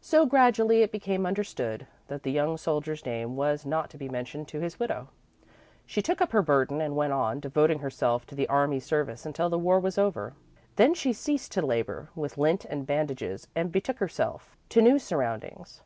[0.00, 4.48] So, gradually, it became understood that the young soldier's name was not to be mentioned
[4.48, 5.08] to his widow.
[5.84, 9.50] She took up her burden and went on, devoting herself to the army service until
[9.50, 10.32] the war was over.
[10.76, 15.82] Then she ceased to labour with lint and bandages and betook herself to new surroundings.